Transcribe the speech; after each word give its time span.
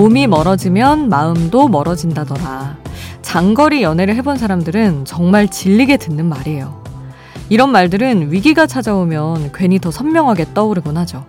몸이 0.00 0.28
멀어지면 0.28 1.10
마음도 1.10 1.68
멀어진다더라. 1.68 2.78
장거리 3.20 3.82
연애를 3.82 4.14
해본 4.14 4.38
사람들은 4.38 5.04
정말 5.04 5.46
질리게 5.46 5.98
듣는 5.98 6.24
말이에요. 6.24 6.82
이런 7.50 7.70
말들은 7.70 8.32
위기가 8.32 8.66
찾아오면 8.66 9.52
괜히 9.52 9.78
더 9.78 9.90
선명하게 9.90 10.54
떠오르곤 10.54 10.96
하죠. 10.96 11.26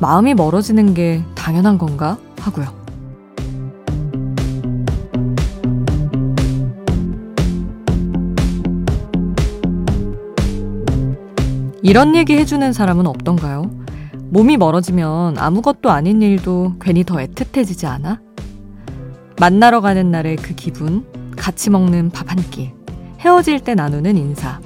마음이 0.00 0.34
멀어지는 0.34 0.94
게 0.94 1.22
당연한 1.36 1.78
건가 1.78 2.18
하고요. 2.40 2.74
이런 11.82 12.16
얘기 12.16 12.36
해주는 12.36 12.72
사람은 12.72 13.06
없던가요? 13.06 13.70
몸이 14.32 14.56
멀어지면 14.56 15.36
아무것도 15.36 15.90
아닌 15.90 16.22
일도 16.22 16.76
괜히 16.80 17.04
더 17.04 17.16
애틋해지지 17.16 17.86
않아? 17.86 18.18
만나러 19.38 19.82
가는 19.82 20.10
날의 20.10 20.36
그 20.36 20.54
기분, 20.54 21.04
같이 21.36 21.68
먹는 21.68 22.08
밥 22.08 22.30
한 22.30 22.38
끼, 22.50 22.72
헤어질 23.20 23.60
때 23.60 23.74
나누는 23.74 24.16
인사, 24.16 24.58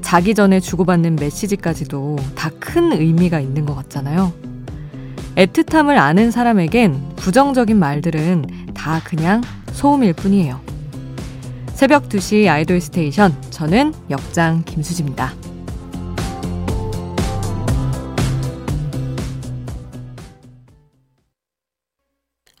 자기 0.00 0.34
전에 0.34 0.60
주고받는 0.60 1.16
메시지까지도 1.16 2.16
다 2.34 2.50
큰 2.58 2.90
의미가 2.92 3.38
있는 3.40 3.66
것 3.66 3.74
같잖아요. 3.74 4.32
애틋함을 5.36 5.98
아는 5.98 6.30
사람에겐 6.30 7.12
부정적인 7.16 7.78
말들은 7.78 8.46
다 8.72 9.02
그냥 9.04 9.42
소음일 9.72 10.14
뿐이에요. 10.14 10.58
새벽 11.74 12.08
2시 12.08 12.48
아이돌 12.48 12.80
스테이션, 12.80 13.36
저는 13.50 13.92
역장 14.08 14.62
김수지입니다. 14.64 15.34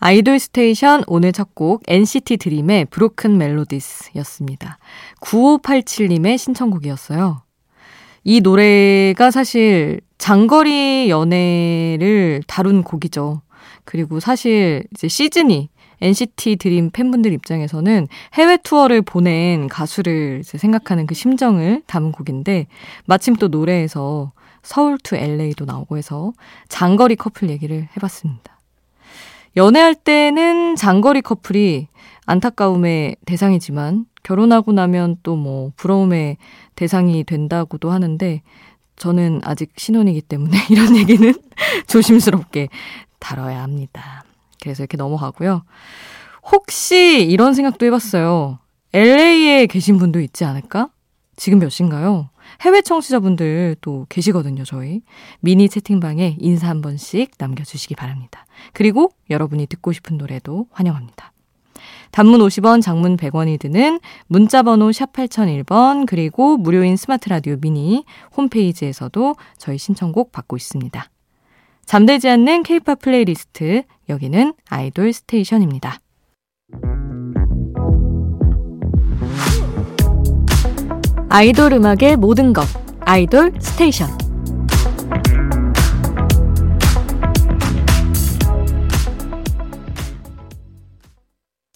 아이돌 0.04 0.40
스테이션 0.40 1.04
오늘 1.06 1.30
첫 1.30 1.54
곡 1.54 1.84
NCT 1.86 2.38
드림의 2.38 2.86
Broken 2.86 3.38
Melodies였습니다. 3.38 4.78
9587님의 5.20 6.38
신청곡이었어요. 6.38 7.42
이 8.24 8.40
노래가 8.40 9.30
사실 9.30 10.00
장거리 10.18 11.08
연애를 11.08 12.42
다룬 12.48 12.82
곡이죠. 12.82 13.42
그리고 13.84 14.18
사실 14.18 14.82
이제 14.92 15.06
시즌이 15.06 15.68
NCT 16.00 16.56
드림 16.56 16.90
팬분들 16.90 17.32
입장에서는 17.32 18.08
해외 18.34 18.56
투어를 18.56 19.02
보낸 19.02 19.68
가수를 19.68 20.42
생각하는 20.42 21.06
그 21.06 21.14
심정을 21.14 21.82
담은 21.86 22.10
곡인데 22.10 22.66
마침 23.04 23.36
또 23.36 23.46
노래에서 23.46 24.32
서울 24.64 24.98
to 24.98 25.14
LA도 25.14 25.64
나오고 25.64 25.96
해서 25.96 26.32
장거리 26.68 27.14
커플 27.14 27.50
얘기를 27.50 27.88
해봤습니다. 27.96 28.51
연애할 29.56 29.94
때는 29.94 30.76
장거리 30.76 31.20
커플이 31.22 31.88
안타까움의 32.26 33.16
대상이지만 33.26 34.06
결혼하고 34.22 34.72
나면 34.72 35.16
또 35.22 35.36
뭐 35.36 35.72
부러움의 35.76 36.36
대상이 36.76 37.24
된다고도 37.24 37.90
하는데 37.90 38.42
저는 38.96 39.40
아직 39.44 39.72
신혼이기 39.76 40.22
때문에 40.22 40.56
이런 40.70 40.96
얘기는 40.96 41.34
조심스럽게 41.88 42.68
다뤄야 43.18 43.62
합니다. 43.62 44.24
그래서 44.62 44.82
이렇게 44.84 44.96
넘어가고요. 44.96 45.64
혹시 46.50 47.26
이런 47.28 47.54
생각도 47.54 47.86
해봤어요. 47.86 48.58
LA에 48.92 49.66
계신 49.66 49.98
분도 49.98 50.20
있지 50.20 50.44
않을까? 50.44 50.88
지금 51.36 51.58
몇 51.58 51.70
시인가요? 51.70 52.28
해외 52.60 52.82
청취자분들 52.82 53.76
또 53.80 54.06
계시거든요, 54.08 54.64
저희. 54.64 55.02
미니 55.40 55.68
채팅방에 55.68 56.36
인사 56.38 56.68
한 56.68 56.80
번씩 56.80 57.32
남겨주시기 57.38 57.94
바랍니다. 57.94 58.46
그리고 58.72 59.10
여러분이 59.30 59.66
듣고 59.66 59.92
싶은 59.92 60.18
노래도 60.18 60.66
환영합니다. 60.70 61.32
단문 62.12 62.40
50원, 62.40 62.82
장문 62.82 63.16
100원이 63.16 63.58
드는 63.58 63.98
문자번호 64.26 64.92
샵 64.92 65.12
8001번, 65.12 66.06
그리고 66.06 66.58
무료인 66.58 66.96
스마트 66.96 67.28
라디오 67.30 67.56
미니 67.56 68.04
홈페이지에서도 68.36 69.34
저희 69.56 69.78
신청곡 69.78 70.30
받고 70.30 70.56
있습니다. 70.56 71.10
잠들지 71.86 72.28
않는 72.28 72.62
케이팝 72.62 73.00
플레이리스트, 73.00 73.82
여기는 74.08 74.54
아이돌 74.68 75.12
스테이션입니다. 75.12 75.98
아이돌 81.34 81.72
음악의 81.72 82.18
모든 82.18 82.52
것 82.52 82.66
아이돌 83.00 83.54
스테이션 83.58 84.06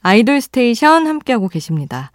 아이돌 0.03 0.43
스테이션 0.43 1.06
함께하고 1.06 1.49
계십니다. 1.49 2.12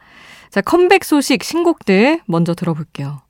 자, 0.52 0.62
컴백 0.62 1.04
소식 1.04 1.44
신곡들 1.44 2.22
먼저 2.28 2.54
들어볼게요. 2.54 3.24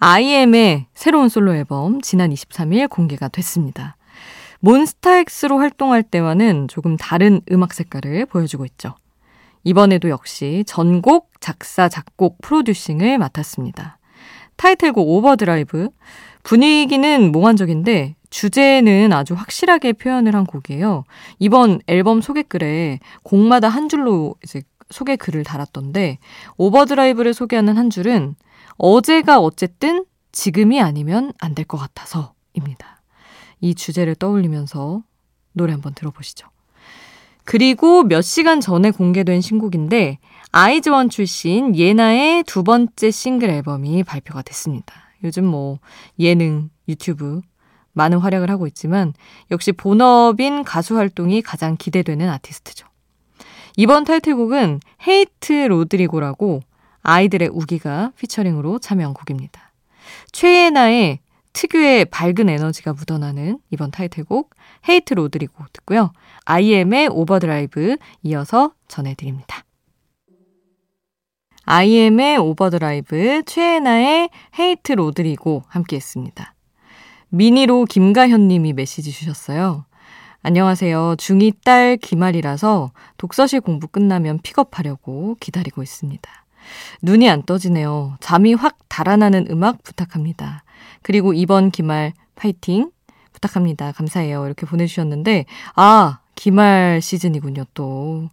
IM의 0.00 0.86
새로운 0.94 1.28
솔로 1.28 1.54
앨범 1.54 2.00
지난 2.00 2.30
23일 2.30 2.90
공개가 2.90 3.28
됐습니다. 3.28 3.96
몬스타엑스로 4.58 5.58
활동할 5.58 6.02
때와는 6.02 6.66
조금 6.66 6.96
다른 6.96 7.40
음악 7.52 7.74
색깔을 7.74 8.26
보여주고 8.26 8.64
있죠. 8.66 8.96
이번에도 9.64 10.08
역시 10.08 10.64
전곡, 10.66 11.30
작사, 11.40 11.88
작곡, 11.88 12.40
프로듀싱을 12.42 13.18
맡았습니다. 13.18 13.98
타이틀곡 14.56 15.08
Overdrive. 15.08 15.88
분위기는 16.42 17.32
몽환적인데 17.32 18.16
주제는 18.30 19.12
아주 19.12 19.34
확실하게 19.34 19.92
표현을 19.92 20.34
한 20.34 20.44
곡이에요. 20.44 21.04
이번 21.38 21.80
앨범 21.86 22.20
소개글에 22.20 22.98
곡마다 23.22 23.68
한 23.68 23.88
줄로 23.88 24.34
이제 24.42 24.62
소개 24.90 25.16
글을 25.16 25.44
달았던데 25.44 26.18
Overdrive를 26.56 27.32
소개하는 27.34 27.78
한 27.78 27.90
줄은 27.90 28.34
어제가 28.76 29.38
어쨌든 29.40 30.04
지금이 30.32 30.80
아니면 30.80 31.32
안 31.40 31.54
될 31.54 31.64
것 31.66 31.78
같아서입니다. 31.78 33.02
이 33.60 33.74
주제를 33.74 34.14
떠올리면서 34.16 35.02
노래 35.52 35.72
한번 35.72 35.94
들어보시죠. 35.94 36.48
그리고 37.44 38.02
몇 38.02 38.22
시간 38.22 38.60
전에 38.60 38.90
공개된 38.90 39.40
신곡인데 39.40 40.18
아이즈원 40.52 41.08
출신 41.08 41.74
예나의 41.74 42.44
두 42.44 42.62
번째 42.62 43.10
싱글 43.10 43.50
앨범이 43.50 44.04
발표가 44.04 44.42
됐습니다. 44.42 44.94
요즘 45.24 45.44
뭐 45.44 45.78
예능, 46.18 46.70
유튜브 46.88 47.40
많은 47.92 48.18
활약을 48.18 48.50
하고 48.50 48.66
있지만 48.66 49.12
역시 49.50 49.72
본업인 49.72 50.62
가수 50.64 50.96
활동이 50.96 51.42
가장 51.42 51.76
기대되는 51.76 52.28
아티스트죠. 52.28 52.86
이번 53.76 54.04
타이틀곡은 54.04 54.80
Hate 55.06 55.52
Rodrigo라고 55.52 56.60
아이들의 57.02 57.48
우기가 57.52 58.12
피처링으로 58.16 58.78
참여한 58.78 59.14
곡입니다. 59.14 59.72
최예나의 60.32 61.20
특유의 61.52 62.06
밝은 62.06 62.48
에너지가 62.48 62.92
묻어나는 62.92 63.58
이번 63.70 63.90
타이틀곡 63.90 64.54
Hate 64.88 65.14
Rodrigo 65.14 65.64
듣고요. 65.72 66.12
IM의 66.44 67.08
Overdrive 67.08 67.96
이어서 68.22 68.72
전해드립니다. 68.88 69.64
IM의 71.64 72.38
Overdrive, 72.38 73.42
최예나의 73.46 74.30
Hate 74.58 74.92
Rodrigo 74.92 75.62
함께 75.68 75.96
했습니다. 75.96 76.54
미니로 77.28 77.84
김가현 77.84 78.48
님이 78.48 78.72
메시지 78.72 79.12
주셨어요. 79.12 79.86
안녕하세요. 80.42 81.14
중2 81.18 81.62
딸 81.64 81.96
기말이라서 81.96 82.90
독서실 83.16 83.60
공부 83.60 83.86
끝나면 83.86 84.40
픽업하려고 84.42 85.36
기다리고 85.38 85.84
있습니다. 85.84 86.41
눈이 87.02 87.28
안 87.28 87.42
떠지네요. 87.42 88.16
잠이 88.20 88.54
확 88.54 88.78
달아나는 88.88 89.46
음악 89.50 89.82
부탁합니다. 89.82 90.64
그리고 91.02 91.32
이번 91.32 91.70
기말 91.70 92.12
파이팅 92.34 92.90
부탁합니다. 93.32 93.92
감사해요. 93.92 94.44
이렇게 94.46 94.66
보내주셨는데, 94.66 95.46
아, 95.74 96.20
기말 96.34 97.00
시즌이군요, 97.02 97.64
또. 97.74 98.28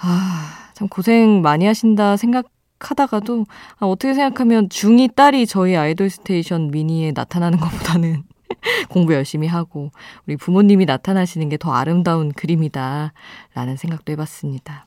아, 0.00 0.70
참 0.74 0.88
고생 0.88 1.40
많이 1.42 1.66
하신다 1.66 2.16
생각하다가도, 2.16 3.46
아, 3.78 3.86
어떻게 3.86 4.14
생각하면 4.14 4.68
중2 4.68 5.14
딸이 5.14 5.46
저희 5.46 5.76
아이돌 5.76 6.10
스테이션 6.10 6.70
미니에 6.70 7.12
나타나는 7.14 7.58
것보다는 7.58 8.22
공부 8.90 9.14
열심히 9.14 9.46
하고, 9.48 9.90
우리 10.26 10.36
부모님이 10.36 10.84
나타나시는 10.84 11.48
게 11.48 11.56
더 11.56 11.72
아름다운 11.72 12.32
그림이다. 12.32 13.12
라는 13.54 13.76
생각도 13.76 14.12
해봤습니다. 14.12 14.86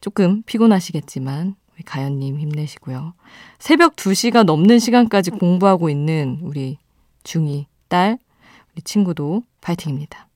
조금 0.00 0.42
피곤하시겠지만, 0.44 1.54
가연님 1.84 2.38
힘내시고요. 2.38 3.14
새벽 3.58 3.96
2시가 3.96 4.44
넘는 4.44 4.78
시간까지 4.78 5.32
공부하고 5.32 5.90
있는 5.90 6.38
우리 6.42 6.78
중2 7.24 7.66
딸, 7.88 8.18
우리 8.72 8.82
친구도 8.82 9.42
파이팅입니다. 9.60 10.28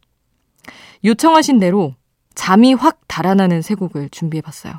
요청하신 1.05 1.59
대로 1.59 1.94
잠이 2.35 2.75
확 2.75 3.00
달아나는 3.09 3.62
세 3.62 3.75
곡을 3.75 4.09
준비해봤어요. 4.11 4.73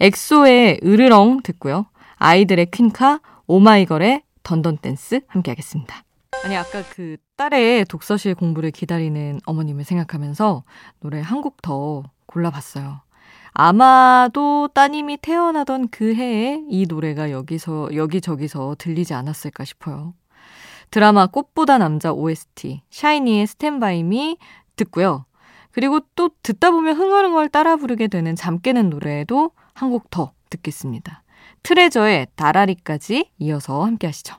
엑소의 0.00 0.80
으르렁 0.84 1.40
듣고요. 1.42 1.86
아이들의 2.16 2.70
퀸카, 2.70 3.20
오마이걸의 3.46 4.22
던던댄스 4.42 5.22
함께 5.26 5.50
하겠습니다. 5.50 6.02
아니 6.44 6.56
아까 6.56 6.82
그 6.94 7.16
딸의 7.36 7.86
독서실 7.86 8.34
공부를 8.34 8.70
기다리는 8.70 9.40
어머님을 9.44 9.84
생각하면서 9.84 10.62
노래 11.00 11.20
한 11.20 11.40
곡 11.42 11.60
더 11.62 12.04
골라봤어요. 12.26 13.00
아마도 13.52 14.68
따님이 14.68 15.16
태어나던 15.18 15.88
그 15.88 16.14
해에 16.14 16.62
이 16.68 16.86
노래가 16.86 17.30
여기서 17.30 17.94
여기저기서 17.94 18.76
들리지 18.78 19.14
않았을까 19.14 19.64
싶어요. 19.64 20.14
드라마 20.90 21.26
꽃보다 21.26 21.78
남자 21.78 22.12
OST 22.12 22.82
샤이니의 22.90 23.46
Stand 23.46 23.86
By 23.86 24.02
Me 24.02 24.36
듣고요. 24.76 25.24
그리고 25.72 26.00
또 26.14 26.30
듣다 26.42 26.70
보면 26.70 26.96
흥얼흥얼 26.96 27.48
따라 27.48 27.76
부르게 27.76 28.08
되는 28.08 28.34
잠 28.36 28.58
깨는 28.60 28.90
노래도 28.90 29.50
한 29.74 29.90
곡 29.90 30.10
더 30.10 30.32
듣겠습니다. 30.50 31.22
트레저의 31.62 32.28
다라리까지 32.36 33.30
이어서 33.38 33.84
함께 33.84 34.06
하시죠. 34.06 34.36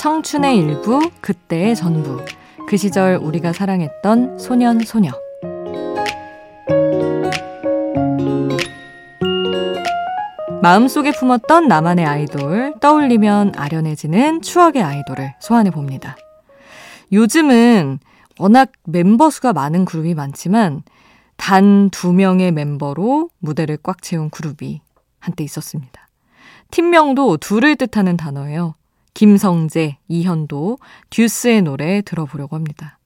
청춘의 0.00 0.56
일부, 0.56 1.10
그때의 1.20 1.76
전부. 1.76 2.24
그 2.66 2.78
시절 2.78 3.16
우리가 3.16 3.52
사랑했던 3.52 4.38
소년, 4.38 4.80
소녀. 4.80 5.10
마음속에 10.62 11.12
품었던 11.12 11.68
나만의 11.68 12.06
아이돌, 12.06 12.76
떠올리면 12.80 13.52
아련해지는 13.58 14.40
추억의 14.40 14.82
아이돌을 14.82 15.34
소환해 15.38 15.70
봅니다. 15.70 16.16
요즘은 17.12 17.98
워낙 18.38 18.72
멤버 18.84 19.28
수가 19.28 19.52
많은 19.52 19.84
그룹이 19.84 20.14
많지만 20.14 20.82
단 21.36 21.90
두 21.90 22.14
명의 22.14 22.52
멤버로 22.52 23.28
무대를 23.38 23.76
꽉 23.82 24.00
채운 24.00 24.30
그룹이 24.30 24.80
한때 25.18 25.44
있었습니다. 25.44 26.08
팀명도 26.70 27.36
둘을 27.36 27.76
뜻하는 27.76 28.16
단어예요. 28.16 28.76
김성재, 29.20 29.98
이현도, 30.08 30.78
듀스의 31.10 31.60
노래 31.60 32.00
들어보려고 32.00 32.56
합니다. 32.56 32.98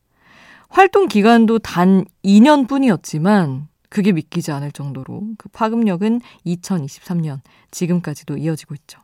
활동 0.68 1.08
기간도 1.08 1.58
단 1.58 2.04
2년 2.24 2.68
뿐이었지만 2.68 3.66
그게 3.88 4.12
믿기지 4.12 4.52
않을 4.52 4.70
정도로 4.70 5.22
그 5.38 5.48
파급력은 5.48 6.20
2023년 6.46 7.40
지금까지도 7.72 8.36
이어지고 8.36 8.76
있죠. 8.76 9.00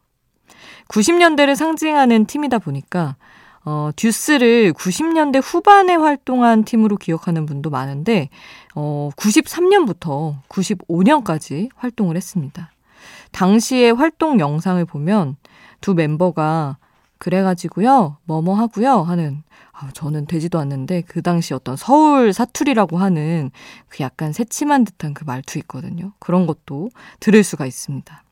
90년대를 0.87 1.57
상징하는 1.57 2.27
팀이다 2.27 2.61
보니까 2.61 3.17
어, 3.65 3.91
듀스를 3.97 4.73
90년대 4.73 5.41
후반에 5.43 5.97
활동한 5.97 6.63
팀으로 6.63 6.97
기억하는 6.97 7.45
분도 7.45 7.71
많은데 7.71 8.29
어, 8.77 9.11
93년부터 9.17 10.37
95년까지 10.49 11.71
활동을 11.75 12.15
했습니다. 12.15 12.71
당시의 13.33 13.95
활동 13.95 14.39
영상을 14.39 14.85
보면 14.85 15.35
두 15.81 15.95
멤버가 15.95 16.77
그래가지고요, 17.21 18.17
뭐뭐 18.25 18.55
하고요 18.55 19.03
하는, 19.03 19.43
아, 19.73 19.91
저는 19.93 20.27
되지도 20.27 20.59
않는데 20.59 21.03
그 21.03 21.21
당시 21.21 21.53
어떤 21.53 21.77
서울 21.77 22.33
사투리라고 22.33 22.97
하는 22.97 23.51
그 23.89 24.03
약간 24.03 24.33
새침한 24.33 24.85
듯한 24.85 25.13
그 25.13 25.25
말투 25.25 25.59
있거든요. 25.59 26.13
그런 26.19 26.47
것도 26.47 26.89
들을 27.21 27.45
수가 27.45 27.67
있습니다. 27.67 28.25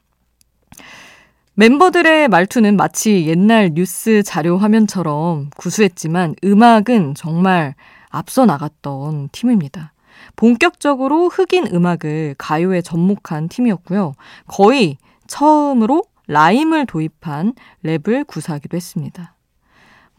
멤버들의 1.55 2.29
말투는 2.29 2.77
마치 2.77 3.27
옛날 3.27 3.71
뉴스 3.75 4.23
자료 4.23 4.57
화면처럼 4.57 5.51
구수했지만 5.57 6.35
음악은 6.43 7.15
정말 7.15 7.75
앞서 8.09 8.47
나갔던 8.47 9.29
팀입니다. 9.33 9.93
본격적으로 10.37 11.29
흑인 11.29 11.67
음악을 11.67 12.37
가요에 12.39 12.81
접목한 12.81 13.49
팀이었고요. 13.49 14.15
거의 14.47 14.97
처음으로 15.27 16.05
라임을 16.29 16.87
도입한 16.87 17.55
랩을 17.85 18.27
구사하기도 18.27 18.77
했습니다. 18.77 19.35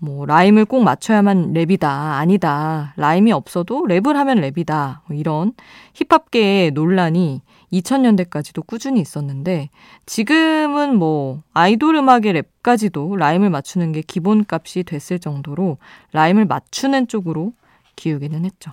뭐, 0.02 0.26
라임을 0.26 0.66
꼭 0.66 0.84
맞춰야만 0.84 1.54
랩이다, 1.54 1.84
아니다, 1.84 2.94
라임이 2.96 3.34
없어도 3.34 3.84
랩을 3.84 4.14
하면 4.14 4.40
랩이다, 4.40 5.02
뭐 5.06 5.18
이런 5.18 5.54
힙합계의 5.94 6.72
논란이 6.72 7.42
2000년대까지도 7.74 8.66
꾸준히 8.66 9.02
있었는데, 9.02 9.70
지금은 10.06 10.96
뭐, 10.96 11.44
아이돌 11.54 11.96
음악의 11.96 12.44
랩까지도 12.64 13.18
라임을 13.18 13.50
맞추는 13.50 13.92
게 13.92 14.02
기본값이 14.02 14.84
됐을 14.84 15.20
정도로 15.20 15.78
라임을 16.14 16.46
맞추는 16.46 17.08
쪽으로 17.08 17.52
기우기는 17.98 18.46
했죠. 18.46 18.72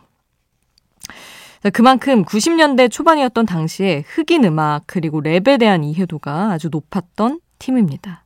그만큼 1.73 2.25
90년대 2.25 2.91
초반이었던 2.91 3.47
당시에 3.47 4.05
흑인 4.07 4.45
음악 4.45 4.85
그리고 4.87 5.23
랩에 5.23 5.59
대한 5.59 5.85
이해도가 5.85 6.53
아주 6.53 6.69
높았던 6.71 7.41
팀입니다. 7.59 8.25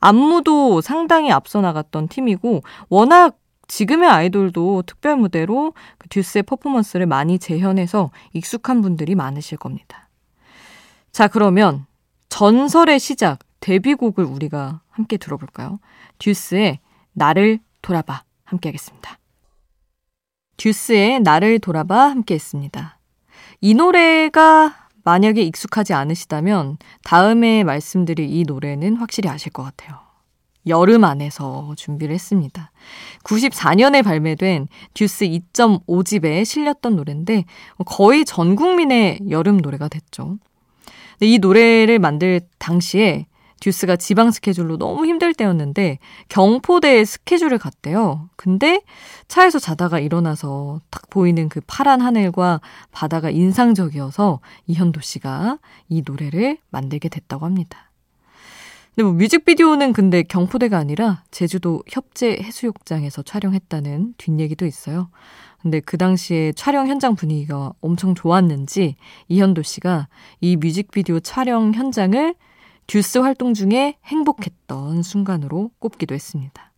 안무도 0.00 0.80
상당히 0.80 1.32
앞서 1.32 1.60
나갔던 1.60 2.08
팀이고 2.08 2.62
워낙 2.88 3.36
지금의 3.66 4.08
아이돌도 4.08 4.84
특별 4.86 5.16
무대로 5.16 5.74
그 5.98 6.08
듀스의 6.08 6.44
퍼포먼스를 6.44 7.06
많이 7.06 7.38
재현해서 7.38 8.10
익숙한 8.32 8.80
분들이 8.80 9.14
많으실 9.14 9.58
겁니다. 9.58 10.08
자, 11.12 11.28
그러면 11.28 11.86
전설의 12.28 12.98
시작 12.98 13.40
데뷔곡을 13.60 14.24
우리가 14.24 14.80
함께 14.88 15.16
들어볼까요? 15.16 15.80
듀스의 16.18 16.78
나를 17.12 17.58
돌아봐 17.82 18.22
함께 18.44 18.68
하겠습니다. 18.68 19.18
듀스의 20.58 21.20
나를 21.20 21.58
돌아봐 21.58 22.10
함께 22.10 22.34
했습니다. 22.34 22.98
이 23.60 23.74
노래가 23.74 24.88
만약에 25.04 25.40
익숙하지 25.42 25.94
않으시다면 25.94 26.76
다음에 27.02 27.64
말씀드릴 27.64 28.28
이 28.28 28.44
노래는 28.46 28.96
확실히 28.96 29.30
아실 29.30 29.50
것 29.50 29.62
같아요. 29.62 29.98
여름 30.66 31.04
안에서 31.04 31.72
준비를 31.76 32.14
했습니다. 32.14 32.70
94년에 33.24 34.04
발매된 34.04 34.68
듀스 34.92 35.24
2.5집에 35.24 36.44
실렸던 36.44 36.96
노래인데 36.96 37.44
거의 37.86 38.24
전 38.26 38.54
국민의 38.54 39.20
여름 39.30 39.56
노래가 39.56 39.88
됐죠. 39.88 40.36
이 41.20 41.38
노래를 41.38 41.98
만들 41.98 42.42
당시에 42.58 43.26
듀스가 43.60 43.96
지방 43.96 44.30
스케줄로 44.30 44.76
너무 44.78 45.06
힘들 45.06 45.34
때였는데 45.34 45.98
경포대에 46.28 47.04
스케줄을 47.04 47.58
갔대요. 47.58 48.28
근데 48.36 48.82
차에서 49.28 49.58
자다가 49.58 49.98
일어나서 49.98 50.80
딱 50.90 51.08
보이는 51.10 51.48
그 51.48 51.60
파란 51.66 52.00
하늘과 52.00 52.60
바다가 52.92 53.30
인상적이어서 53.30 54.40
이현도 54.66 55.00
씨가 55.00 55.58
이 55.88 56.02
노래를 56.04 56.58
만들게 56.70 57.08
됐다고 57.08 57.44
합니다. 57.46 57.90
근데 58.94 59.04
뭐 59.04 59.12
뮤직비디오는 59.12 59.92
근데 59.92 60.24
경포대가 60.24 60.76
아니라 60.76 61.22
제주도 61.30 61.84
협재 61.88 62.38
해수욕장에서 62.42 63.22
촬영했다는 63.22 64.14
뒷얘기도 64.18 64.66
있어요. 64.66 65.08
근데 65.62 65.78
그 65.78 65.98
당시에 65.98 66.52
촬영 66.52 66.88
현장 66.88 67.14
분위기가 67.14 67.72
엄청 67.80 68.14
좋았는지 68.14 68.96
이현도 69.28 69.62
씨가 69.62 70.08
이 70.40 70.56
뮤직비디오 70.56 71.20
촬영 71.20 71.74
현장을 71.74 72.34
듀스 72.88 73.18
활동 73.18 73.54
중에 73.54 73.98
행복했던 74.04 75.02
순간으로 75.02 75.70
꼽기도 75.78 76.14
했습니다. 76.14 76.72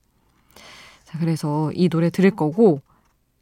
자, 1.05 1.19
그래서 1.19 1.73
이 1.75 1.88
노래 1.88 2.11
들을 2.11 2.31
거고, 2.31 2.83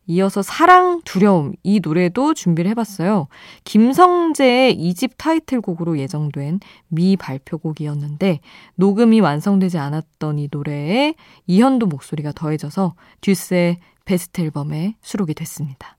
이어서 0.06 0.40
사랑, 0.42 1.02
두려움, 1.04 1.52
이 1.62 1.80
노래도 1.80 2.32
준비를 2.32 2.70
해봤어요. 2.70 3.28
김성재의 3.64 4.75
이집 4.75 5.14
타이틀곡으로 5.18 5.98
예정된 5.98 6.60
미 6.88 7.16
발표곡이었는데, 7.16 8.40
녹음이 8.76 9.20
완성되지 9.20 9.78
않았던 9.78 10.38
이 10.38 10.48
노래에 10.50 11.14
이현도 11.46 11.87
목소리가 11.87 12.32
더해져서 12.32 12.94
듀스의 13.22 13.80
베스트 14.04 14.40
앨범에 14.40 14.96
수록이 15.02 15.34
됐습니다. 15.34 15.96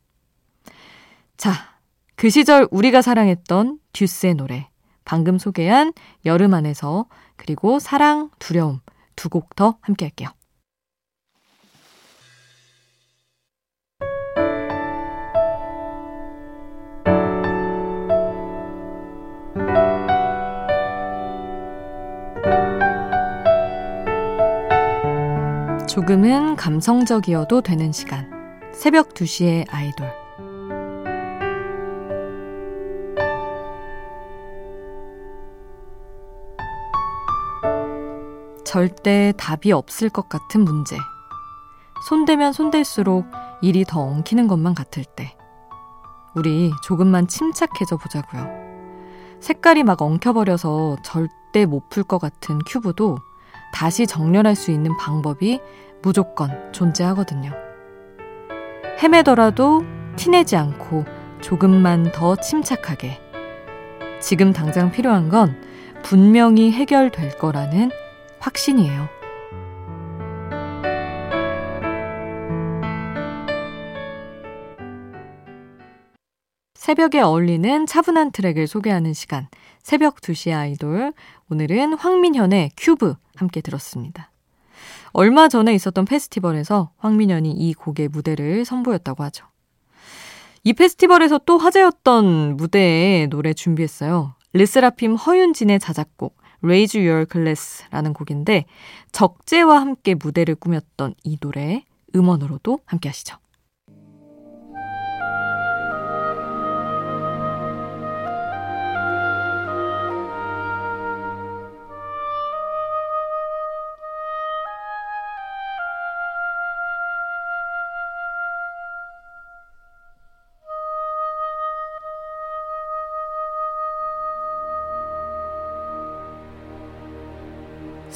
자, 1.38 1.51
그 2.15 2.29
시절 2.29 2.67
우리가 2.71 3.01
사랑했던 3.01 3.79
듀스의 3.93 4.35
노래. 4.35 4.69
방금 5.09 5.39
소개한 5.39 5.91
여름 6.23 6.53
안에서 6.53 7.07
그리고 7.35 7.79
사랑, 7.79 8.29
두려움 8.37 8.79
두 9.15 9.29
곡 9.29 9.55
더 9.55 9.79
함께 9.81 10.05
할게요. 10.05 10.29
조금은 25.87 26.55
감성적이어도 26.55 27.61
되는 27.61 27.91
시간. 27.91 28.29
새벽 28.75 29.15
2시의 29.15 29.65
아이돌. 29.69 30.18
절대 38.69 39.33
답이 39.35 39.71
없을 39.71 40.09
것 40.09 40.29
같은 40.29 40.63
문제. 40.63 40.95
손대면 42.07 42.53
손댈수록 42.53 43.25
일이 43.63 43.83
더 43.83 43.99
엉키는 43.99 44.47
것만 44.47 44.75
같을 44.75 45.03
때 45.03 45.35
우리 46.35 46.71
조금만 46.83 47.27
침착해져 47.27 47.97
보자고요. 47.97 48.47
색깔이 49.39 49.81
막 49.81 50.03
엉켜버려서 50.03 50.97
절대 51.01 51.65
못 51.65 51.89
풀 51.89 52.03
것 52.03 52.19
같은 52.19 52.59
큐브도 52.59 53.17
다시 53.73 54.05
정렬할 54.05 54.55
수 54.55 54.69
있는 54.69 54.95
방법이 54.97 55.59
무조건 56.03 56.71
존재하거든요. 56.71 57.51
헤매더라도 59.01 59.83
티내지 60.15 60.55
않고 60.57 61.05
조금만 61.41 62.11
더 62.11 62.35
침착하게. 62.35 63.19
지금 64.21 64.53
당장 64.53 64.91
필요한 64.91 65.29
건 65.29 65.59
분명히 66.03 66.71
해결될 66.71 67.39
거라는 67.39 67.89
확신이에요. 68.39 69.08
새벽에 76.74 77.19
어울리는 77.19 77.86
차분한 77.86 78.31
트랙을 78.31 78.65
소개하는 78.65 79.13
시간. 79.13 79.48
새벽 79.84 80.22
2시 80.22 80.58
아이돌. 80.58 81.13
오늘은 81.51 81.93
황민현의 81.93 82.72
큐브 82.75 83.15
함께 83.36 83.62
들었습니다. 83.62 84.31
얼마 85.12 85.50
전에 85.50 85.74
있었던 85.75 86.05
페스티벌에서 86.05 86.91
황민현이 86.98 87.51
이 87.51 87.74
곡의 87.74 88.08
무대를 88.08 88.65
선보였다고 88.65 89.24
하죠. 89.25 89.46
이 90.63 90.74
페스티벌에서 90.74 91.39
또 91.46 91.58
화제였던 91.58 92.58
무대에 92.58 93.27
노래 93.27 93.53
준비했어요. 93.53 94.34
르스라핌 94.53 95.15
허윤진의 95.15 95.79
자작곡 95.79 96.38
Raise 96.63 96.99
Your 96.99 97.25
Glass라는 97.25 98.13
곡인데 98.13 98.65
적재와 99.11 99.79
함께 99.81 100.15
무대를 100.15 100.55
꾸몄던 100.55 101.15
이 101.23 101.37
노래 101.37 101.83
음원으로도 102.15 102.79
함께 102.85 103.09
하시죠. 103.09 103.37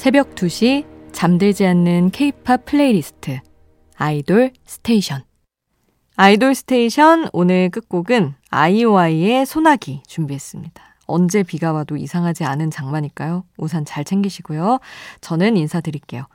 새벽 0.04 0.34
2시 0.34 0.84
잠들지 1.12 1.64
않는 1.64 2.10
케이팝 2.10 2.66
플레이리스트 2.66 3.40
아이돌 3.96 4.52
스테이션 4.66 5.22
아이돌 6.16 6.54
스테이션 6.54 7.30
오늘 7.32 7.70
끝곡은 7.70 8.34
아이오아이의 8.50 9.46
소나기 9.46 10.02
준비했습니다. 10.06 10.82
언제 11.06 11.42
비가 11.42 11.72
와도 11.72 11.96
이상하지 11.96 12.44
않은 12.44 12.70
장마니까요. 12.70 13.44
우산 13.56 13.86
잘 13.86 14.04
챙기시고요. 14.04 14.78
저는 15.22 15.56
인사드릴게요. 15.56 16.26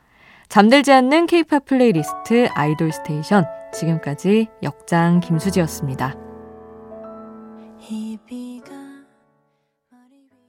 잠들지 0.47 0.91
않는 0.91 1.27
케이팝 1.27 1.65
플레이리스트 1.65 2.47
아이돌 2.55 2.91
스테이션 2.91 3.45
지금까지 3.71 4.47
역장 4.63 5.19
김수지였습니다. 5.19 6.28